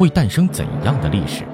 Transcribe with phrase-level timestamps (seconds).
[0.00, 1.44] 会诞生怎样的历史？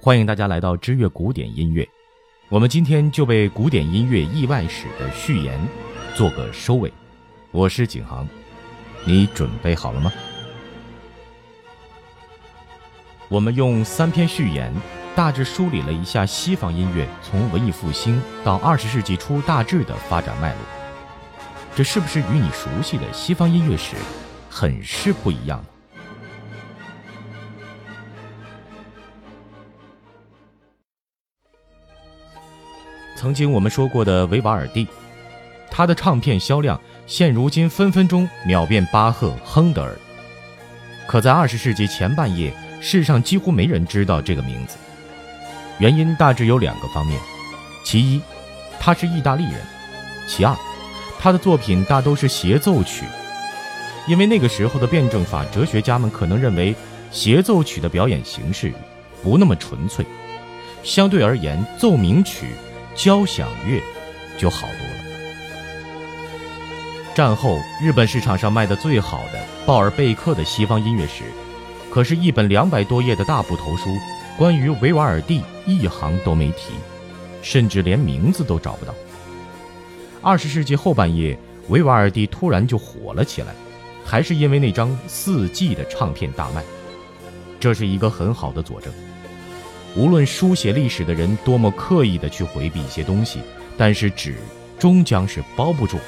[0.00, 1.88] 欢迎大家来到知乐古典音乐，
[2.48, 5.56] 我们今天就为古典音乐意外史的序言
[6.16, 6.92] 做个收尾。
[7.52, 8.26] 我是景航，
[9.04, 10.12] 你准备好了吗？
[13.28, 14.74] 我们用三篇序言，
[15.14, 20.79] 大致梳理了一下西方音乐从文艺复兴到二十世纪初大致的发展脉络。
[21.80, 23.96] 这是不是与你熟悉的西方音乐史
[24.50, 25.64] 很是不一样？
[33.16, 34.86] 曾经我们说过的维瓦尔第，
[35.70, 39.96] 他的唱片销量现如今分分钟秒变巴赫、亨德尔。
[41.06, 44.76] 可在二十世纪前半叶，世上几乎没人知道这个名字。
[45.78, 47.18] 原因大致有两个方面：
[47.82, 48.20] 其一，
[48.78, 49.54] 他是意大利人；
[50.28, 50.54] 其二，
[51.20, 53.04] 他的作品大都是协奏曲。
[54.08, 56.74] 因为那个时候的辩证法哲学家们可能认为，
[57.12, 58.72] 协奏曲的表演形式
[59.22, 60.04] 不那么纯粹，
[60.82, 62.46] 相对而言，奏鸣曲。
[62.92, 63.80] 交响乐
[64.36, 64.94] 就好多了。
[67.14, 71.22] 战后日本市场上卖的最好的鲍尔贝克的西方音乐史，
[71.88, 73.96] 可是一本两百多页的大部头书，
[74.36, 76.74] 关于维瓦尔第一行都没提，
[77.42, 78.92] 甚至连名字都找不到。
[80.22, 83.54] 二十世纪后半叶，维瓦尔第突然就火了起来，
[84.04, 86.62] 还是因为那张四季的唱片大卖，
[87.58, 88.92] 这是一个很好的佐证。
[89.96, 93.40] 无论书写历史的人多么刻意的去回避一些东西，
[93.78, 94.36] 但是纸
[94.78, 96.04] 终将是包不住火。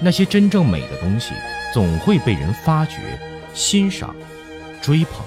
[0.00, 1.32] 那些真正美的东西，
[1.72, 2.96] 总会被人发掘、
[3.54, 4.14] 欣赏、
[4.82, 5.24] 追捧。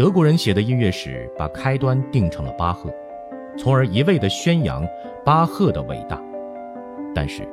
[0.00, 2.90] 德国人写的音乐史，把开端定成了巴赫。
[3.58, 4.82] 从而一味地宣扬
[5.26, 6.18] 巴赫的伟大，
[7.14, 7.46] 但是，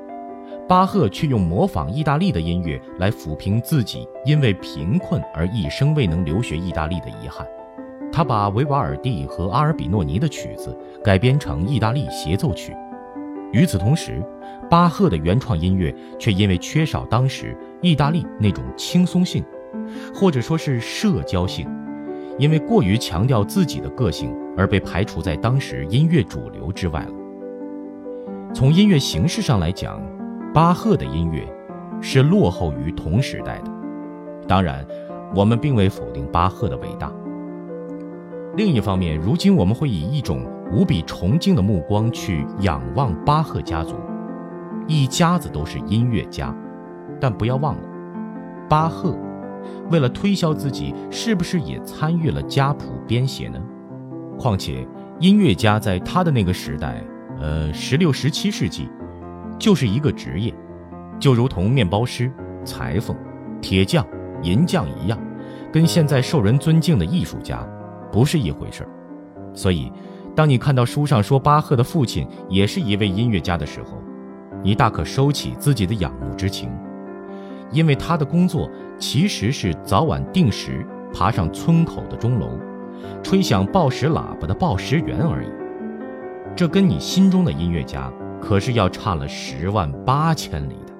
[0.66, 7.46] 巴赫却用模仿意大利的音乐来抚平自己因为贫困而一生未能留学意大利的遗憾。
[8.14, 12.74] 他把维瓦尔第和阿尔比诺尼的曲子改编成意大利协奏曲。
[13.52, 14.24] 与此同时，
[14.70, 19.44] 巴赫的原创音乐却因为缺少当时意大利那种轻松性，
[20.16, 21.70] 或者说是社交性。
[22.38, 27.12] 因为过于强调自己的个性而被排除在当时音乐主流之外了。
[28.54, 30.02] 从音乐形式上来讲，
[30.54, 31.48] 巴赫的音乐
[32.02, 33.72] 是落后于同时代的。
[34.48, 34.86] 当然，
[35.36, 37.12] 我们并未否定巴赫的伟大。
[38.56, 43.96] 另一方面，如今我们会以一种无比崇敬的目光去仰望巴赫家族，
[44.88, 46.56] 一家子都是音乐家，
[47.20, 47.82] 但不要忘了，
[48.70, 49.16] 巴赫。
[49.90, 53.60] 为了推销自己，是不是也参与了家谱编写呢？
[54.38, 54.88] 况且，
[55.20, 57.04] 音乐家在他的那个时代，
[57.40, 58.90] 呃，十六、十七世纪，
[59.58, 60.54] 就是一个职业，
[61.20, 62.32] 就如同面包师、
[62.64, 63.16] 裁缝、
[63.62, 64.06] 铁匠、
[64.44, 65.18] 银匠一样，
[65.72, 67.68] 跟现在受人尊敬的艺术家
[68.12, 68.90] 不是一回事儿。
[69.54, 69.92] 所以，
[70.36, 73.98] 当你看到书上说巴赫的父亲也是一位音乐家的时候，
[74.64, 76.70] 你大可收起自己的仰慕之情。
[77.72, 82.60] 因为他的工作其实是早晚定时爬上村口的钟楼，
[83.24, 85.48] 吹响报时喇叭的报时员而已。
[86.56, 88.12] 这跟你心中的音乐家
[88.42, 90.94] 可是要差了十万八千里的。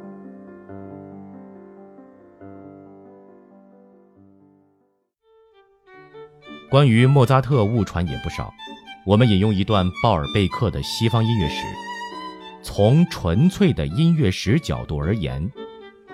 [6.70, 8.54] 关于莫扎特误传也不少，
[9.06, 11.64] 我们引用一段鲍尔贝克的西方音乐史，
[12.62, 15.50] 从纯粹的音乐史角度而言。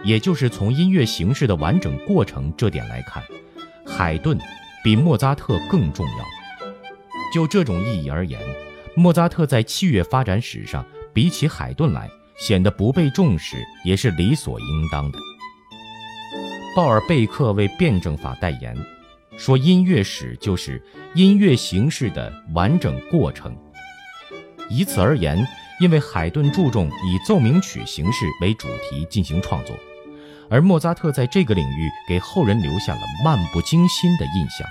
[0.03, 3.23] 也就是从音乐形式的完整过程这点来看，
[3.85, 4.37] 海顿
[4.83, 6.25] 比莫扎特更重要。
[7.33, 8.39] 就这种意义而言，
[8.95, 15.17] 莫扎特在器乐发展史上比起海顿来显得不被重视，也是理所应当的。
[16.75, 18.77] 鲍尔贝克为辩证法代言，
[19.37, 20.83] 说音乐史就是
[21.15, 23.55] 音乐形式的完整过程。
[24.69, 25.43] 以此而言，
[25.79, 29.75] 因为海顿注重以奏鸣曲形式为主题进行创作。
[30.53, 34.69] 而莫扎特在这个领域给后人留下了漫不经心的印象，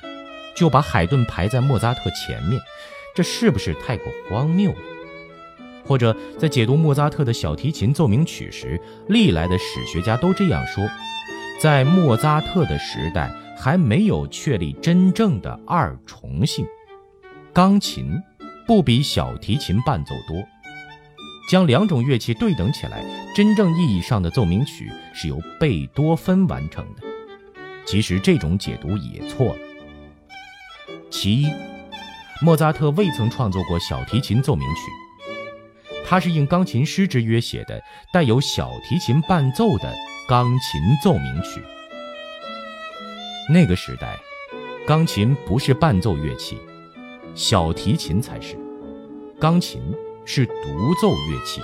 [0.55, 2.61] 就把海顿排在莫扎特前面，
[3.17, 4.79] 这是不是太过荒谬了？
[5.85, 10.89] 或者在解读莫扎特的小提琴奏鸣曲时，历来的史学家都这样说：
[11.61, 16.65] 在莫扎特的时代还没有确立真正的二重性，
[17.53, 18.17] 钢琴
[18.69, 20.37] 不比小提琴伴奏多，
[21.51, 23.05] 将两种乐器对等起来。
[23.35, 27.03] 真正意义上的奏鸣曲是由贝多芬完成的。
[27.87, 29.59] 其实这种解读也错了。
[31.11, 31.51] 其一，
[32.41, 35.25] 莫扎特未曾创作过小提琴奏鸣曲，
[36.05, 37.83] 他是应钢琴师之约写的
[38.13, 39.93] 带有小提琴伴奏的
[40.29, 41.63] 钢琴奏鸣曲。
[43.49, 44.19] 那个时代，
[44.87, 46.59] 钢琴不是伴奏乐器，
[47.35, 48.57] 小提琴才是。
[49.41, 49.83] 钢琴
[50.25, 51.61] 是独奏乐器，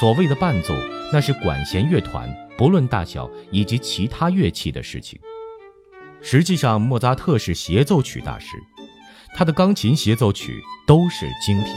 [0.00, 0.74] 所谓的伴奏，
[1.12, 2.28] 那是管弦乐团
[2.58, 5.18] 不论大小以及其他乐器的事情。
[6.20, 8.56] 实际上，莫扎特是协奏曲大师，
[9.34, 11.72] 他的钢琴协奏曲都是精品。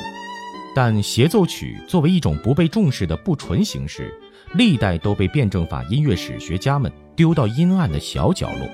[0.75, 4.13] 但协奏曲作为一种不被重视的不纯形式，
[4.53, 8.69] 历代都被辩证法音乐史学家们丢到阴暗的小角落。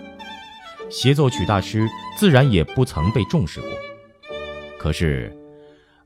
[0.89, 1.87] 协奏曲大师
[2.17, 3.69] 自然也不曾被重视过。
[4.77, 5.35] 可是，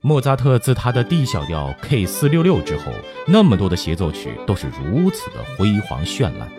[0.02, 2.86] 莫扎特自他的 D 小调 K 四六六之后，
[3.28, 6.50] 那么多的协奏曲都是如此的辉煌绚烂，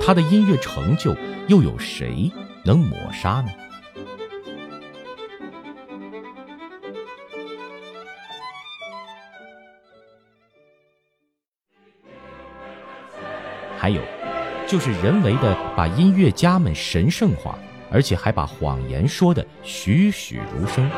[0.00, 1.14] 他的音乐成就
[1.46, 2.32] 又有谁
[2.64, 3.50] 能抹杀呢？
[13.76, 14.00] 还有。
[14.66, 17.58] 就是人为的把音乐家们神圣化，
[17.90, 20.90] 而且还把谎言说得栩栩如生。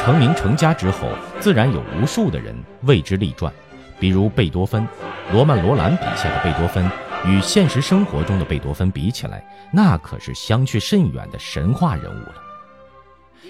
[0.00, 1.10] 成名成家之后，
[1.40, 3.52] 自然有无数的人为之立传，
[3.98, 4.88] 比如贝多芬。
[5.30, 6.90] 罗曼·罗兰笔下的贝多芬，
[7.26, 12.34] 与现实生活中的贝多芬比起来，那可是相去甚远的神话人物了。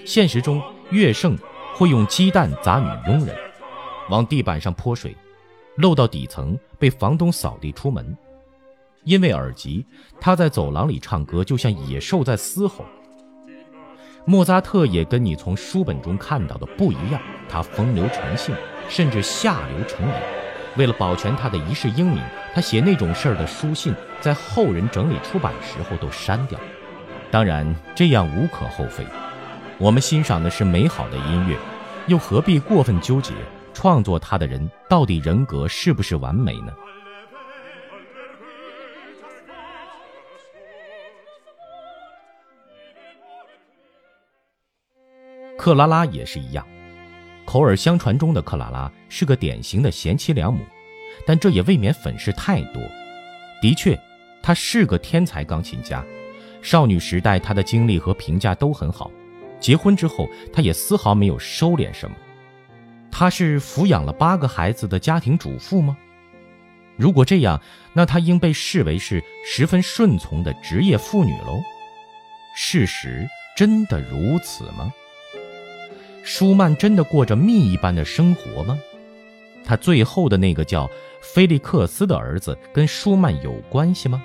[0.05, 1.37] 现实中，乐圣
[1.73, 3.33] 会用鸡蛋砸女佣人，
[4.09, 5.15] 往地板上泼水，
[5.77, 8.15] 漏到底层被房东扫地出门。
[9.05, 9.85] 因为耳疾，
[10.19, 12.85] 他在走廊里唱歌，就像野兽在嘶吼。
[14.25, 17.19] 莫扎特也跟你从书本中看到的不一样，
[17.49, 18.55] 他风流成性，
[18.87, 20.13] 甚至下流成瘾。
[20.77, 22.21] 为了保全他的一世英名，
[22.53, 26.59] 他写那种事儿的书信，在后人整理出版时候都删掉。
[27.31, 29.05] 当然，这样无可厚非。
[29.77, 31.57] 我们欣赏的是美好的音乐，
[32.07, 33.33] 又何必过分纠结
[33.73, 36.71] 创作他的人到底人格是不是完美呢？
[45.61, 46.67] 克拉拉也是一样，
[47.45, 50.65] 口耳相传中的克拉拉是个典型的贤妻良母，
[51.23, 52.81] 但这也未免粉饰太多。
[53.61, 53.95] 的确，
[54.41, 56.03] 她是个天才钢琴家，
[56.63, 59.11] 少女时代她的经历和评价都很好。
[59.59, 62.17] 结婚之后，她也丝毫没有收敛什么。
[63.11, 65.95] 她是抚养了八个孩子的家庭主妇吗？
[66.97, 67.61] 如果这样，
[67.93, 71.61] 那她应被视为是十分顺从的职业妇女喽。
[72.55, 74.91] 事实真的如此吗？
[76.23, 78.77] 舒曼真的过着蜜一般的生活吗？
[79.63, 80.89] 他最后的那个叫
[81.21, 84.21] 菲利克斯的儿子跟舒曼有关系吗？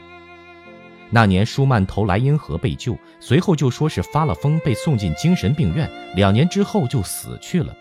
[1.10, 7.75] 那年舒曼投莱茵河被救，随后就说是发了疯被送进精神病院，两年之后就死去了。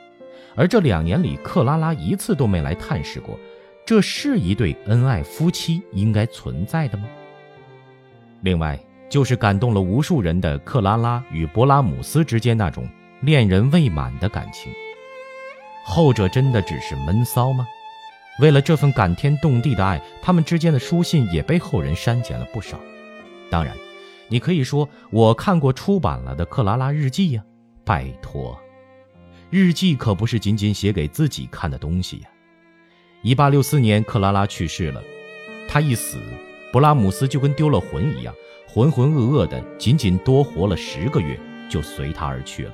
[0.55, 3.39] 而这两年里，克拉拉一次都没来探视过，
[3.85, 7.05] 这是一对恩爱夫妻应该存在的吗？
[8.41, 12.87] 另外，就是感动了无数人的克拉拉与勃拉姆斯之间那种。
[13.21, 14.71] 恋人未满的感情，
[15.83, 17.65] 后者真的只是闷骚吗？
[18.39, 22.77] 为了这份感天动地的爱，他们之间的书信也被后人删减了不少。
[23.49, 23.73] 当然，
[24.27, 27.43] 你可以说我看过出版了的克拉拉日记呀，
[27.85, 28.59] 拜托，
[29.49, 32.29] 日记可不是仅仅写给自己看的东西呀。
[33.21, 35.01] 一八六四年，克拉拉去世了，
[35.67, 36.19] 她一死，
[36.73, 38.35] 勃拉姆斯就跟丢了魂一样，
[38.67, 42.73] 浑浑噩噩的，仅仅多活了十个月，就随他而去了。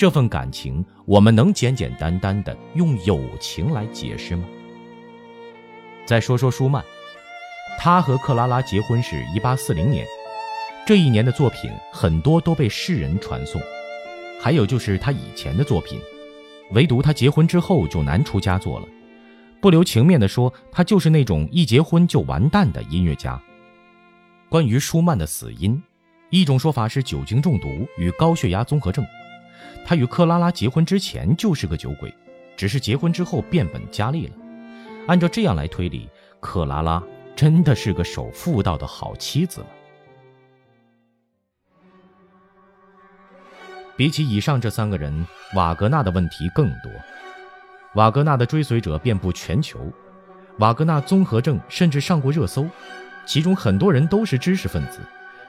[0.00, 4.44] 这份感情，我们能简简单单的用友情来解释吗？
[6.06, 6.82] 再说说舒曼，
[7.78, 10.06] 他和克拉拉结婚是一八四零年，
[10.86, 13.60] 这一年的作品很多都被世人传颂，
[14.40, 16.00] 还有就是他以前的作品，
[16.70, 18.88] 唯独他结婚之后就难出佳作了。
[19.60, 23.38] 不留情面的说，他就是那种一结婚就完蛋的音乐家。
[24.48, 25.78] 关于舒曼的死因，
[26.30, 29.04] 一种说法是酒精中毒与高血压综合症。
[29.84, 32.14] 他与克拉拉结婚之前就是个酒鬼，
[32.56, 34.34] 只是结婚之后变本加厉了。
[35.06, 36.08] 按照这样来推理，
[36.40, 37.02] 克拉拉
[37.34, 39.66] 真的是个守妇道的好妻子吗。
[43.96, 46.90] 比起以上这三个人，瓦格纳的问题更多。
[47.94, 49.80] 瓦格纳的追随者遍布全球，
[50.58, 52.66] 瓦格纳综合症甚至上过热搜，
[53.26, 55.00] 其中很多人都是知识分子。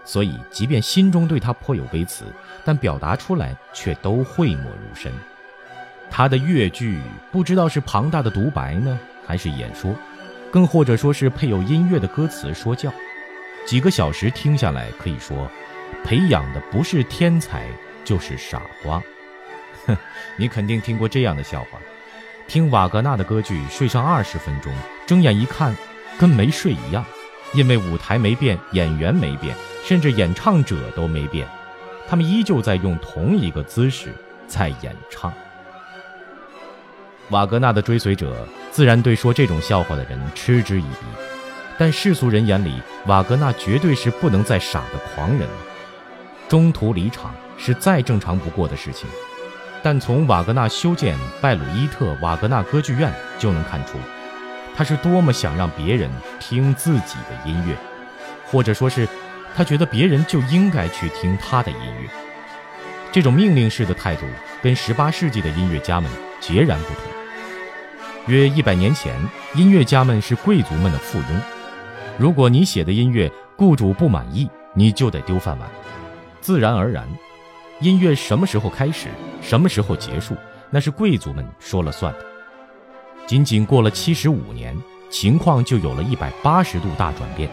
[0.04, 2.26] 所以，即便心中对他颇有微词，
[2.66, 5.12] 但表达出来却都讳莫如深。
[6.10, 7.00] 他的乐句
[7.32, 9.96] 不知道是庞大的独白呢，还是演说，
[10.52, 12.92] 更或者说是配有音乐的歌词说教。
[13.66, 15.50] 几个小时听下来，可以说，
[16.04, 17.68] 培养的不是天才
[18.04, 19.02] 就是傻瓜。
[19.86, 19.96] 哼，
[20.36, 21.80] 你肯定听过这样的笑话：
[22.48, 24.74] 听瓦格纳的歌剧睡上二十分钟，
[25.06, 25.76] 睁眼一看，
[26.20, 27.06] 跟没睡一样，
[27.54, 31.48] 因为舞台没变，演员没变，甚至演唱者都没变，
[32.08, 34.14] 他们依旧在用同一个姿势
[34.48, 35.34] 在演唱。
[37.30, 41.06] 瓦格纳的追随者自然对说这种笑话的人嗤之以鼻，
[41.78, 45.56] 但世俗人眼里，瓦格纳绝对是不能再傻的狂人了。
[46.50, 49.10] 中途离场是再正常不过的事情，
[49.82, 53.98] 但从瓦格纳修建拜鲁伊特瓦格纳歌剧院就能看出，
[54.76, 56.10] 他是多么想让别人
[56.40, 57.76] 听自己的音乐，
[58.46, 59.08] 或者说是，
[59.56, 62.10] 他觉得别人就应该去听他的音乐。
[63.12, 64.26] 这种命令式的态度
[64.62, 66.10] 跟十八世纪的音乐家们
[66.40, 67.04] 截然不同。
[68.28, 69.14] 约一百年前，
[69.56, 71.42] 音乐家们是贵族们的附庸。
[72.18, 75.70] 如果你写的音乐雇主不满意，你就得丢饭碗。
[76.40, 77.08] 自然而然，
[77.80, 79.08] 音乐什么时候开始，
[79.42, 80.36] 什么时候结束，
[80.70, 82.31] 那是贵族们说了算的。
[83.28, 84.78] 仅仅过了七十五年，
[85.10, 87.50] 情况就有了一百八十度大转变，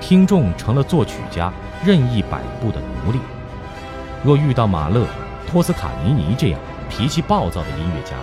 [0.00, 1.52] 听众成了作曲家
[1.84, 3.18] 任意摆布的奴隶。
[4.22, 5.06] 若遇到马勒、
[5.46, 6.60] 托斯卡尼尼这样
[6.90, 8.14] 脾气暴躁的音乐家，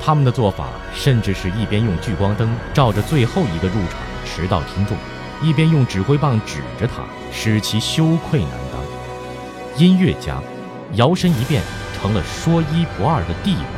[0.00, 4.96] 他们的做法，甚至是一边用聚光灯照着最后一个入场迟到听众，
[5.42, 8.80] 一边用指挥棒指着他，使其羞愧难当。
[9.82, 10.40] 音乐家
[10.94, 11.62] 摇身一变
[11.96, 13.77] 成了说一不二的帝王。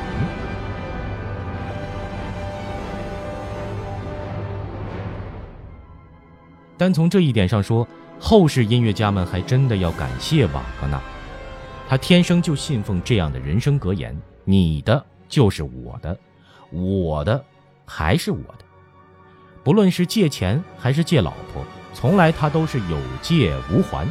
[6.81, 7.87] 单从这一点上说，
[8.19, 10.99] 后世音乐家们还真的要感谢瓦格纳，
[11.87, 15.05] 他天生就信奉这样的人生格言：你的。
[15.29, 16.19] 就是我的，
[16.73, 17.45] 我的
[17.85, 18.65] 还是我的。
[19.63, 24.09] 不论是借钱还是借老婆，从来他都是有借无还。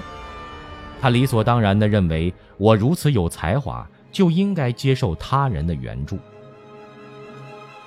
[1.02, 6.20] 他理所当然地认为，我如此有才华，就应该接受他人的援助。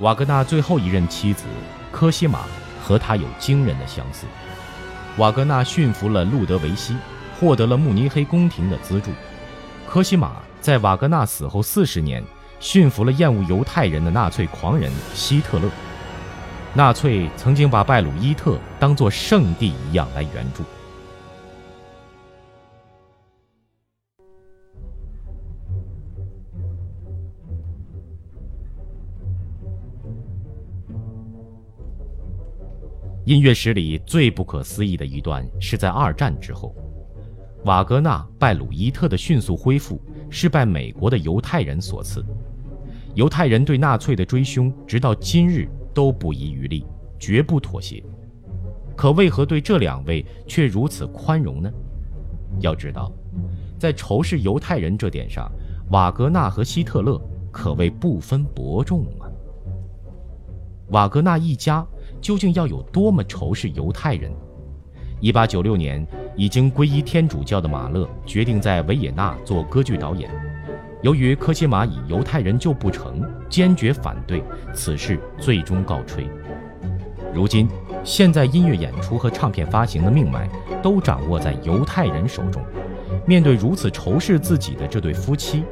[0.01, 1.45] 瓦格纳最后一任妻子
[1.93, 2.41] 科西玛
[2.83, 4.27] 和他有惊人的相似。
[5.19, 6.97] 瓦格纳驯服了路德维希，
[7.39, 9.11] 获得了慕尼黑宫廷的资助。
[9.89, 12.23] 科西玛在瓦格纳死后四十年。
[12.63, 15.69] 驯服了厌恶犹太人的纳粹狂人希特勒。
[16.75, 20.63] 纳粹曾经把拜鲁伊特当作圣地一样来援助。
[33.33, 36.75] 音乐史里最不可思议的一段是在二战之后，
[37.65, 39.99] 瓦格纳拜鲁伊特的迅速恢复
[40.29, 42.23] 是拜美国的犹太人所赐。
[43.15, 46.85] 犹太人对纳粹的追凶，直到今日都不遗余力，
[47.19, 48.05] 绝不妥协。
[48.95, 51.73] 可为何对这两位却如此宽容呢？
[52.61, 53.11] 要知道，
[53.79, 55.51] 在仇视犹太人这点上，
[55.91, 57.19] 瓦格纳和希特勒
[57.51, 59.25] 可谓不分伯仲啊。
[60.89, 61.87] 瓦格纳一家
[62.23, 64.33] 究竟要有多么仇视犹太人
[65.21, 70.31] ？1896年，已经皈依天主教的马勒决定在维也纳做歌剧导演。
[71.03, 74.41] 由于科西玛以犹太人就不成，坚决反对，
[74.73, 76.29] 此事最终告吹。
[77.35, 77.69] 如今，
[78.05, 80.49] 现在音乐演出和唱片发行的命脉
[80.81, 82.63] 都掌握在犹太人手中。
[83.27, 85.65] 面对如此仇视自己的这对夫妻，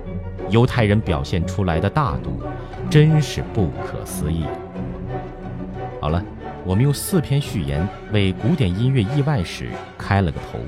[0.48, 2.40] 犹太人表现出来的大度，
[2.90, 4.44] 真是不可思议。
[6.00, 6.24] 好了，
[6.64, 10.58] 我们用四篇序言为古典音乐意外史开了个头。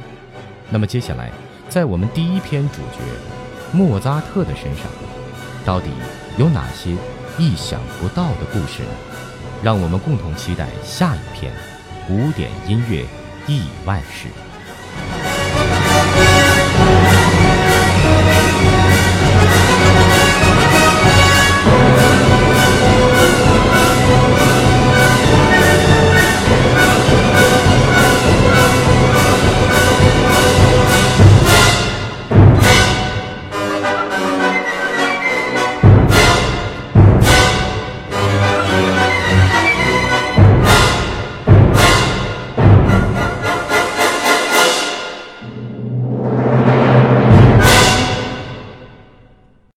[0.71, 1.31] 那么接下来，
[1.69, 2.99] 在我们第一篇主角。
[3.75, 4.85] 莫扎特的身上，
[5.65, 5.87] 到底
[6.37, 6.95] 有哪些
[7.39, 8.91] 意想不到的故事呢？
[9.63, 11.51] 让我们共同期待下一篇
[12.07, 13.07] 古典音乐
[13.47, 14.29] 意外史。